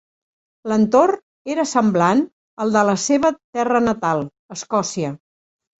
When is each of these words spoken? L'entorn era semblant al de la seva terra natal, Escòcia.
L'entorn 0.71 1.51
era 1.57 1.67
semblant 1.73 2.25
al 2.67 2.75
de 2.79 2.85
la 2.91 2.99
seva 3.05 3.35
terra 3.59 3.87
natal, 3.93 4.29
Escòcia. 4.59 5.19